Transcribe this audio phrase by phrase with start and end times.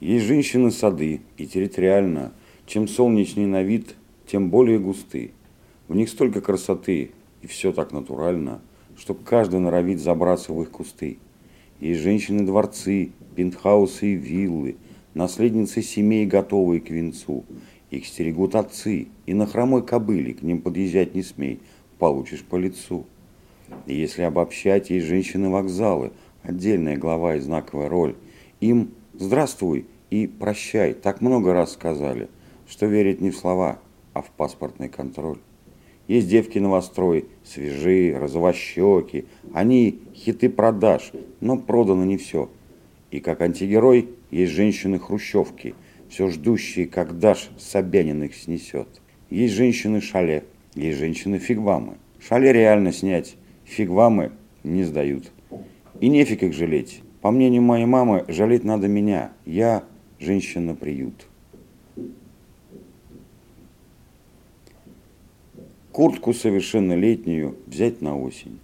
[0.00, 2.32] Есть женщины сады, и территориально,
[2.64, 5.32] чем солнечнее на вид, тем более густы.
[5.88, 7.10] В них столько красоты,
[7.42, 8.62] и все так натурально,
[8.96, 11.18] что каждый норовит забраться в их кусты.
[11.80, 14.76] Есть женщины-дворцы, пентхаусы и виллы,
[15.12, 17.44] наследницы семей, готовые к венцу.
[17.90, 21.60] Их стерегут отцы, и на хромой кобыле к ним подъезжать не смей,
[21.98, 23.04] получишь по лицу.
[23.86, 26.12] И если обобщать, есть женщины-вокзалы,
[26.42, 28.14] отдельная глава и знаковая роль.
[28.60, 32.28] Им «здравствуй» и «прощай» так много раз сказали,
[32.66, 33.78] что верить не в слова,
[34.14, 35.36] а в паспортный контроль.
[36.08, 39.26] Есть девки новострой, свежие, розовощеки.
[39.52, 42.48] Они хиты продаж, но продано не все.
[43.10, 45.74] И как антигерой есть женщины-хрущевки,
[46.08, 48.88] все ждущие, когда ж Собянин их снесет.
[49.28, 50.44] Есть женщины-шале,
[50.74, 51.98] есть женщины-фигвамы.
[52.26, 54.32] Шале реально снять, фигвамы
[54.64, 55.30] не сдают.
[56.00, 57.02] И нефиг их жалеть.
[57.20, 59.32] По мнению моей мамы, жалеть надо меня.
[59.44, 59.84] Я
[60.18, 61.26] женщина-приют.
[65.92, 68.58] Куртку совершеннолетнюю взять на осень.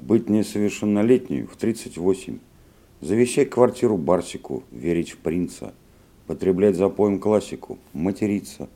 [0.00, 2.38] Быть несовершеннолетнюю в 38.
[3.00, 5.74] Завещать квартиру Барсику, верить в принца.
[6.26, 8.68] Потреблять за поем классику, материться.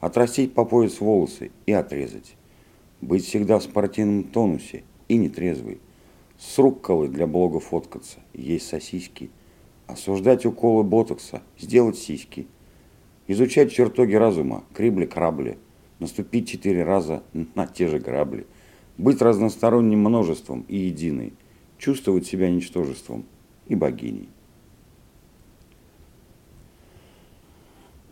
[0.00, 2.34] Отрастить по пояс волосы и отрезать.
[3.02, 5.80] Быть всегда в спортивном тонусе и нетрезвый.
[6.38, 9.30] С рукколы для блога фоткаться, есть сосиски.
[9.86, 12.46] Осуждать уколы ботокса, сделать сиськи.
[13.26, 15.58] Изучать чертоги разума, крибли-крабли
[15.98, 18.46] наступить четыре раза на те же грабли,
[18.98, 21.32] быть разносторонним множеством и единой,
[21.78, 23.24] чувствовать себя ничтожеством
[23.66, 24.28] и богиней.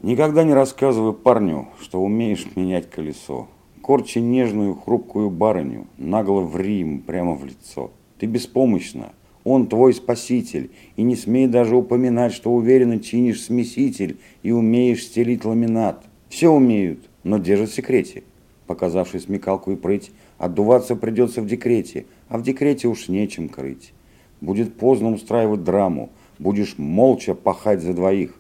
[0.02, 3.48] Никогда не рассказывай парню, что умеешь менять колесо.
[3.82, 7.90] Корчи нежную, хрупкую барыню, нагло ври ему прямо в лицо.
[8.22, 14.52] Ты беспомощна, он твой спаситель, и не смей даже упоминать, что уверенно чинишь смеситель и
[14.52, 16.04] умеешь стелить ламинат.
[16.28, 18.22] Все умеют, но держит в секрете.
[18.68, 23.92] Показавший смекалку и прыть, отдуваться придется в декрете, а в декрете уж нечем крыть.
[24.40, 28.36] Будет поздно устраивать драму, будешь молча пахать за двоих.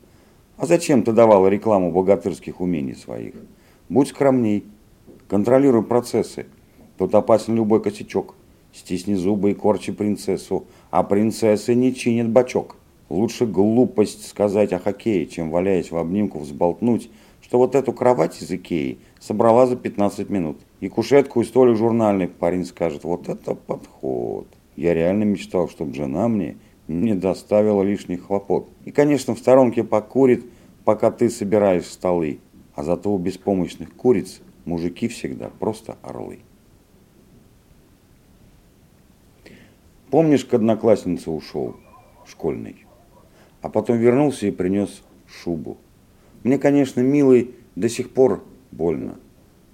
[0.58, 3.34] А зачем ты давала рекламу богатырских умений своих?
[3.88, 4.62] Будь скромней,
[5.26, 6.46] контролируй процессы.
[6.98, 8.36] Тут опасен любой косячок.
[8.72, 12.76] Стисни зубы и корчи принцессу, а принцессы не чинят бачок.
[13.08, 17.10] Лучше глупость сказать о хоккее, чем, валяясь в обнимку, взболтнуть,
[17.42, 20.58] что вот эту кровать из Икеи собрала за 15 минут.
[20.80, 22.28] И кушетку, и столик журнальный.
[22.28, 24.46] Парень скажет, вот это подход.
[24.76, 26.56] Я реально мечтал, чтобы жена мне
[26.88, 28.68] не доставила лишних хлопот.
[28.86, 30.46] И, конечно, в сторонке покурит,
[30.84, 32.38] пока ты собираешь столы.
[32.74, 36.38] А зато у беспомощных куриц мужики всегда просто орлы.
[40.12, 41.74] Помнишь, к однокласснице ушел,
[42.26, 42.84] школьный,
[43.62, 45.78] а потом вернулся и принес шубу.
[46.44, 49.18] Мне, конечно, милый, до сих пор больно.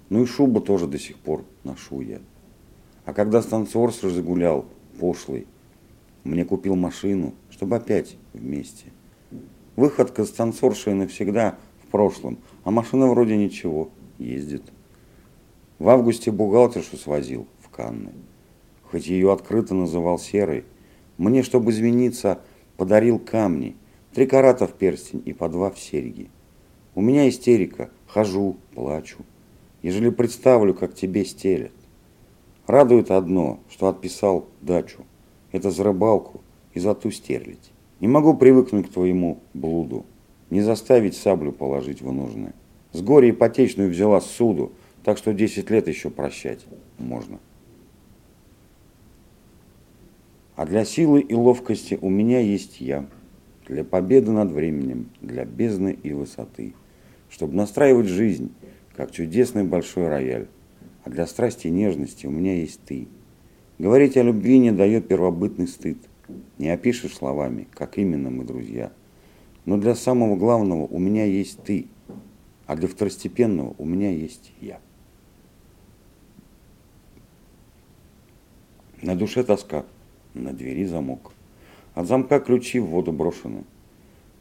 [0.07, 2.21] Ну и шубу тоже до сих пор ношу я.
[3.03, 4.63] А когда станцорс разгулял,
[4.97, 5.45] пошлый,
[6.23, 8.93] мне купил машину, чтобы опять вместе.
[9.75, 14.63] Выходка с танцоршей навсегда в прошлом, а машина вроде ничего, ездит.
[15.79, 18.13] В августе бухгалтершу свозил в Канны.
[18.91, 20.65] Хоть ее открыто называл серой,
[21.17, 22.39] мне, чтобы извиниться,
[22.77, 23.75] подарил камни,
[24.13, 26.29] три карата в перстень и по два в серьги.
[26.95, 29.19] У меня истерика, хожу, плачу.
[29.83, 31.71] Ежели представлю, как тебе стелят.
[32.65, 35.05] Радует одно, что отписал дачу.
[35.51, 36.41] Это за рыбалку
[36.73, 37.71] и за ту стерлить.
[37.99, 40.05] Не могу привыкнуть к твоему блуду.
[40.49, 42.53] Не заставить саблю положить в нужное.
[42.91, 44.71] С горя ипотечную взяла суду,
[45.03, 46.65] так что 10 лет еще прощать
[46.97, 47.39] можно.
[50.59, 53.07] А для силы и ловкости у меня есть я.
[53.65, 56.73] Для победы над временем, для бездны и высоты
[57.29, 58.51] чтобы настраивать жизнь,
[58.95, 60.47] как чудесный большой рояль.
[61.03, 63.07] А для страсти и нежности у меня есть ты.
[63.77, 65.97] Говорить о любви не дает первобытный стыд.
[66.57, 68.91] Не опишешь словами, как именно мы друзья.
[69.65, 71.87] Но для самого главного у меня есть ты,
[72.65, 74.79] а для второстепенного у меня есть я.
[79.01, 79.85] На душе тоска,
[80.33, 81.31] на двери замок.
[81.93, 83.63] От замка ключи в воду брошены.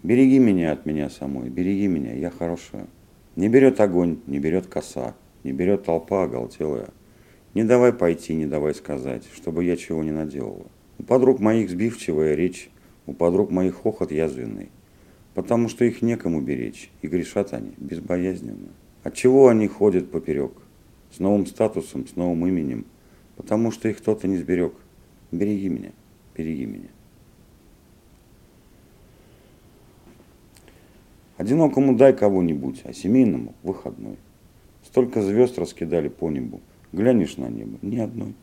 [0.03, 2.87] Береги меня от меня самой, береги меня, я хорошая.
[3.37, 5.15] Не берет огонь, не берет коса,
[5.45, 6.89] не берет толпа оголтелая.
[7.55, 10.67] Не давай пойти, не давай сказать, чтобы я чего не наделала.
[10.99, 12.71] У подруг моих сбивчивая речь,
[13.07, 14.69] у подруг моих хохот язвенный.
[15.35, 18.69] Потому что их некому беречь, и грешат они безбоязненно.
[19.03, 20.53] От чего они ходят поперек?
[21.13, 22.85] С новым статусом, с новым именем.
[23.37, 24.75] Потому что их кто-то не сберег.
[25.31, 25.93] Береги меня,
[26.37, 26.89] береги меня.
[31.37, 34.17] Одинокому дай кого-нибудь, а семейному выходной.
[34.85, 36.61] Столько звезд раскидали по небу.
[36.93, 38.35] Глянешь на небо, ни одной.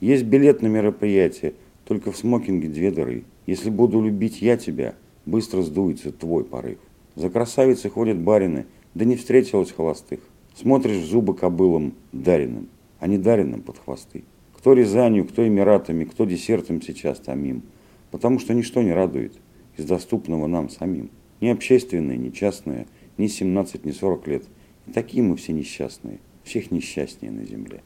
[0.00, 1.54] Есть билет на мероприятие,
[1.84, 3.24] только в смокинге две дыры.
[3.46, 4.94] Если буду любить я тебя,
[5.24, 6.78] быстро сдуется твой порыв.
[7.14, 10.20] За красавицей ходят барины, да не встретилась холостых.
[10.54, 12.68] Смотришь в зубы кобылам дариным,
[12.98, 14.24] а не дариным под хвосты.
[14.58, 17.62] Кто Рязанью, кто Эмиратами, кто десертом сейчас томим.
[18.10, 19.34] Потому что ничто не радует
[19.76, 21.10] из доступного нам самим.
[21.40, 24.44] Ни общественное, ни частное, ни 17, ни 40 лет.
[24.88, 27.82] И такие мы все несчастные, всех несчастнее на земле.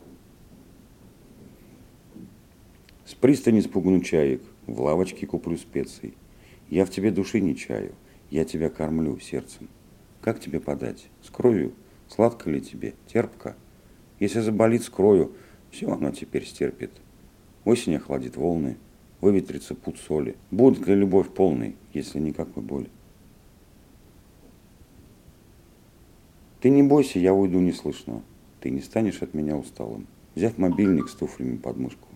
[3.04, 6.14] С пристани спугну чаек, в лавочке куплю специй.
[6.70, 7.92] Я в тебе души не чаю,
[8.30, 9.68] я тебя кормлю сердцем.
[10.22, 11.08] Как тебе подать?
[11.20, 11.74] С кровью?
[12.08, 12.94] Сладко ли тебе?
[13.06, 13.56] Терпко?
[14.18, 15.32] Если заболит, скрою.
[15.72, 16.90] Все оно теперь стерпит.
[17.64, 18.76] Осень охладит волны,
[19.22, 20.36] выветрится путь соли.
[20.50, 22.90] Будет ли любовь полной, если никакой боли?
[26.60, 28.22] Ты не бойся, я уйду неслышно.
[28.60, 30.06] Ты не станешь от меня усталым.
[30.34, 32.08] Взяв мобильник с туфлями под мышку,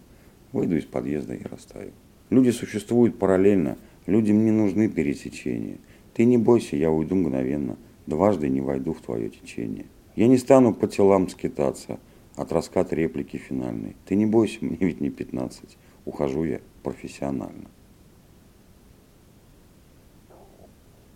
[0.53, 1.93] выйду из подъезда и растаю.
[2.29, 5.79] Люди существуют параллельно, людям не нужны пересечения.
[6.15, 7.77] Ты не бойся, я уйду мгновенно,
[8.07, 9.87] дважды не войду в твое течение.
[10.15, 11.99] Я не стану по телам скитаться
[12.37, 13.97] от раската реплики финальной.
[14.05, 17.69] Ты не бойся, мне ведь не 15, ухожу я профессионально.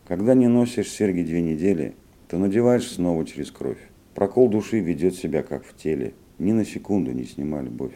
[0.07, 1.95] Когда не носишь серьги две недели,
[2.27, 3.79] ты надеваешь снова через кровь.
[4.15, 6.15] Прокол души ведет себя как в теле.
[6.39, 7.95] Ни на секунду не снимай любовь.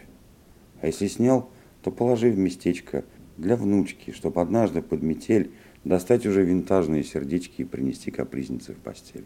[0.81, 1.50] А если снял,
[1.82, 3.05] то положи в местечко
[3.37, 5.50] для внучки, чтобы однажды под метель
[5.82, 9.25] достать уже винтажные сердечки и принести капризнице в постель.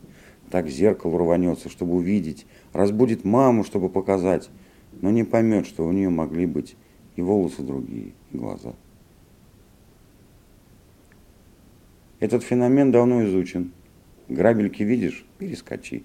[0.51, 4.49] Так зеркало рванется, чтобы увидеть, разбудит маму, чтобы показать,
[5.01, 6.77] но не поймет, что у нее могли быть
[7.17, 8.75] и волосы другие, и глаза.
[12.21, 13.73] Этот феномен давно изучен.
[14.29, 15.25] Грабельки видишь?
[15.39, 16.05] Перескочи.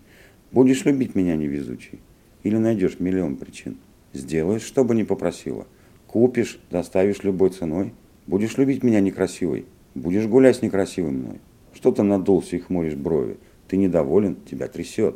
[0.51, 1.99] Будешь любить меня невезучий?
[2.43, 3.77] Или найдешь миллион причин?
[4.11, 5.65] Сделаешь, что бы ни попросила.
[6.07, 7.93] Купишь, доставишь любой ценой.
[8.27, 9.65] Будешь любить меня некрасивой?
[9.95, 11.41] Будешь гулять с некрасивым мной?
[11.73, 13.37] Что ты надулся и хмуришь брови?
[13.73, 15.15] Ты недоволен, тебя трясет.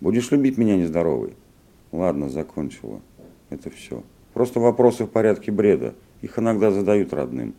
[0.00, 1.36] Будешь любить меня нездоровый?
[1.92, 3.00] Ладно, закончила.
[3.50, 4.02] Это все.
[4.34, 5.94] Просто вопросы в порядке бреда.
[6.20, 7.54] Их иногда задают родным.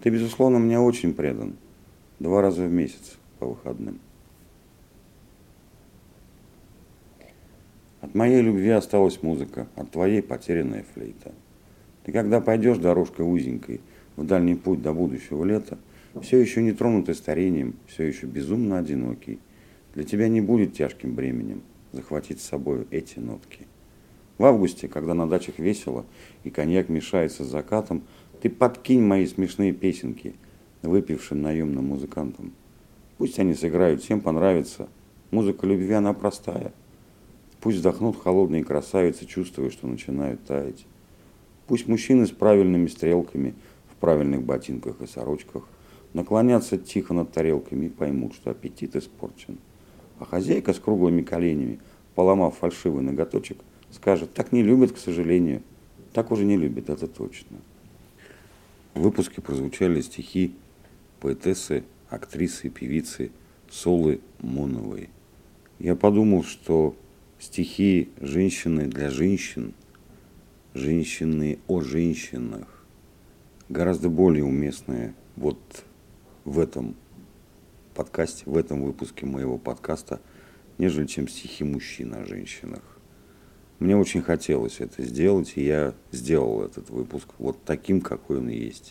[0.00, 1.56] Ты, безусловно, мне очень предан.
[2.20, 3.98] Два раза в месяц по выходным.
[8.00, 11.32] От моей любви осталась музыка, от твоей потерянная флейта.
[12.04, 13.80] Ты когда пойдешь дорожкой узенькой
[14.14, 15.78] в дальний путь до будущего лета,
[16.22, 19.40] все еще не тронутый старением, все еще безумно одинокий,
[19.94, 21.62] для тебя не будет тяжким бременем
[21.92, 23.66] захватить с собой эти нотки.
[24.38, 26.04] В августе, когда на дачах весело
[26.42, 28.02] и коньяк мешается с закатом,
[28.42, 30.34] ты подкинь мои смешные песенки
[30.82, 32.52] выпившим наемным музыкантам.
[33.16, 34.88] Пусть они сыграют, всем понравится.
[35.30, 36.72] Музыка любви, она простая–
[37.64, 40.84] Пусть вздохнут холодные красавицы, чувствуя, что начинают таять.
[41.66, 43.54] Пусть мужчины с правильными стрелками,
[43.90, 45.66] в правильных ботинках и сорочках,
[46.12, 49.56] наклонятся тихо над тарелками и поймут, что аппетит испорчен.
[50.18, 51.80] А хозяйка с круглыми коленями,
[52.14, 53.58] поломав фальшивый ноготочек,
[53.90, 55.62] скажет, так не любят, к сожалению.
[56.12, 57.56] Так уже не любят, это точно.
[58.94, 60.54] В выпуске прозвучали стихи
[61.20, 63.32] поэтессы, актрисы, певицы
[63.70, 65.08] Солы Моновой.
[65.80, 66.94] Я подумал, что
[67.40, 69.74] стихи «Женщины для женщин»,
[70.74, 72.84] «Женщины о женщинах»
[73.68, 75.84] гораздо более уместные вот
[76.44, 76.94] в этом
[77.94, 80.20] подкасте, в этом выпуске моего подкаста,
[80.78, 82.82] нежели чем стихи мужчин о женщинах.
[83.78, 88.82] Мне очень хотелось это сделать, и я сделал этот выпуск вот таким, какой он есть.